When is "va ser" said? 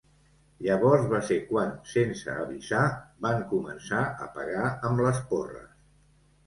1.11-1.37